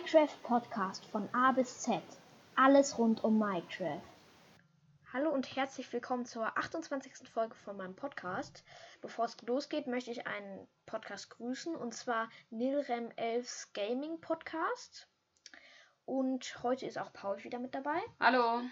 Minecraft 0.00 0.42
Podcast 0.44 1.04
von 1.04 1.28
A 1.34 1.52
bis 1.52 1.80
Z. 1.80 2.00
Alles 2.56 2.96
rund 2.96 3.22
um 3.22 3.38
Minecraft. 3.38 4.00
Hallo 5.12 5.28
und 5.28 5.54
herzlich 5.54 5.92
willkommen 5.92 6.24
zur 6.24 6.56
28. 6.56 7.28
Folge 7.28 7.54
von 7.54 7.76
meinem 7.76 7.94
Podcast. 7.94 8.64
Bevor 9.02 9.26
es 9.26 9.36
losgeht, 9.42 9.86
möchte 9.86 10.10
ich 10.10 10.26
einen 10.26 10.66
Podcast 10.86 11.28
grüßen 11.28 11.76
und 11.76 11.92
zwar 11.92 12.30
Nilrem 12.48 13.10
11 13.16 13.68
Gaming 13.74 14.18
Podcast. 14.22 15.06
Und 16.06 16.62
heute 16.62 16.86
ist 16.86 16.98
auch 16.98 17.12
Paul 17.12 17.44
wieder 17.44 17.58
mit 17.58 17.74
dabei. 17.74 18.00
Hallo. 18.20 18.62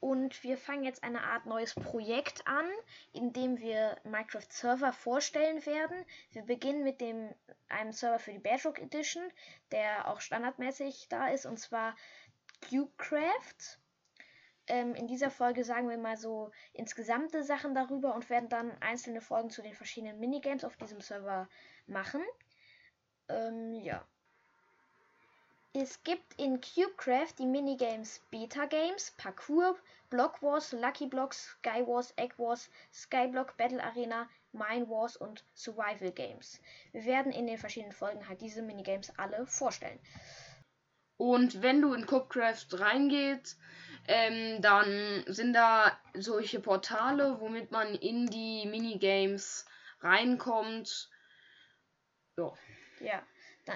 Und 0.00 0.42
wir 0.42 0.56
fangen 0.56 0.84
jetzt 0.84 1.04
eine 1.04 1.22
Art 1.22 1.44
neues 1.44 1.74
Projekt 1.74 2.46
an, 2.46 2.64
in 3.12 3.34
dem 3.34 3.58
wir 3.58 3.96
Minecraft 4.04 4.46
Server 4.48 4.94
vorstellen 4.94 5.64
werden. 5.66 6.04
Wir 6.32 6.42
beginnen 6.42 6.82
mit 6.82 7.02
dem 7.02 7.28
einem 7.68 7.92
Server 7.92 8.18
für 8.18 8.32
die 8.32 8.38
Bedrock 8.38 8.78
Edition, 8.78 9.22
der 9.70 10.08
auch 10.08 10.22
standardmäßig 10.22 11.08
da 11.10 11.28
ist, 11.28 11.44
und 11.44 11.58
zwar 11.58 11.94
CubeCraft. 12.62 13.78
Ähm, 14.68 14.94
in 14.94 15.06
dieser 15.06 15.30
Folge 15.30 15.64
sagen 15.64 15.90
wir 15.90 15.98
mal 15.98 16.16
so 16.16 16.50
insgesamte 16.72 17.42
Sachen 17.42 17.74
darüber 17.74 18.14
und 18.14 18.30
werden 18.30 18.48
dann 18.48 18.70
einzelne 18.80 19.20
Folgen 19.20 19.50
zu 19.50 19.60
den 19.60 19.74
verschiedenen 19.74 20.18
Minigames 20.18 20.64
auf 20.64 20.76
diesem 20.76 21.02
Server 21.02 21.48
machen. 21.86 22.22
Ähm, 23.28 23.74
ja. 23.74 24.06
Es 25.72 26.02
gibt 26.02 26.34
in 26.36 26.60
CubeCraft 26.60 27.38
die 27.38 27.46
Minigames 27.46 28.20
Beta 28.32 28.66
Games, 28.66 29.12
Parkour, 29.16 29.78
Block 30.08 30.42
Wars, 30.42 30.72
Lucky 30.72 31.06
Blocks, 31.06 31.56
Sky 31.60 31.86
Wars, 31.86 32.12
Egg 32.16 32.34
Wars, 32.38 32.68
Skyblock, 32.92 33.56
Battle 33.56 33.80
Arena, 33.80 34.28
Mine 34.50 34.88
Wars 34.88 35.16
und 35.16 35.44
Survival 35.54 36.10
Games. 36.10 36.60
Wir 36.90 37.04
werden 37.04 37.30
in 37.30 37.46
den 37.46 37.56
verschiedenen 37.56 37.92
Folgen 37.92 38.28
halt 38.28 38.40
diese 38.40 38.62
Minigames 38.62 39.16
alle 39.16 39.46
vorstellen. 39.46 40.00
Und 41.16 41.62
wenn 41.62 41.80
du 41.80 41.94
in 41.94 42.04
CubeCraft 42.04 42.66
reingehst, 42.72 43.56
ähm, 44.08 44.60
dann 44.60 45.22
sind 45.28 45.52
da 45.52 45.96
solche 46.14 46.58
Portale, 46.58 47.40
womit 47.40 47.70
man 47.70 47.94
in 47.94 48.26
die 48.26 48.66
Minigames 48.66 49.66
reinkommt. 50.00 51.08
Ja. 52.36 52.52
Ja 52.98 53.22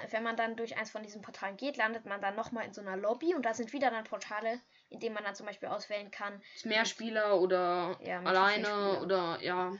wenn 0.09 0.23
man 0.23 0.37
dann 0.37 0.55
durch 0.55 0.77
eins 0.77 0.91
von 0.91 1.03
diesen 1.03 1.21
Portalen 1.21 1.57
geht, 1.57 1.77
landet 1.77 2.05
man 2.05 2.21
dann 2.21 2.35
nochmal 2.35 2.65
in 2.65 2.73
so 2.73 2.81
einer 2.81 2.97
Lobby 2.97 3.33
und 3.35 3.45
da 3.45 3.53
sind 3.53 3.73
wieder 3.73 3.89
dann 3.91 4.03
Portale, 4.03 4.59
in 4.89 4.99
denen 4.99 5.15
man 5.15 5.23
dann 5.23 5.35
zum 5.35 5.45
Beispiel 5.45 5.69
auswählen 5.69 6.11
kann. 6.11 6.41
Mehrspieler 6.63 7.39
oder 7.39 7.97
ja, 8.01 8.21
alleine 8.21 9.01
oder 9.01 9.39
ja. 9.41 9.73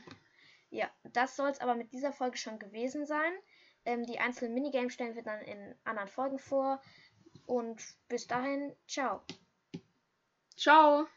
Ja, 0.69 0.89
das 1.03 1.35
soll 1.35 1.49
es 1.49 1.61
aber 1.61 1.75
mit 1.75 1.93
dieser 1.93 2.11
Folge 2.11 2.37
schon 2.37 2.59
gewesen 2.59 3.05
sein. 3.05 3.31
Ähm, 3.85 4.03
die 4.05 4.19
einzelnen 4.19 4.53
Minigames 4.53 4.93
stellen 4.93 5.15
wir 5.15 5.23
dann 5.23 5.41
in 5.41 5.75
anderen 5.83 6.09
Folgen 6.09 6.39
vor. 6.39 6.81
Und 7.45 7.81
bis 8.07 8.27
dahin, 8.27 8.75
ciao. 8.87 9.21
Ciao. 10.57 11.07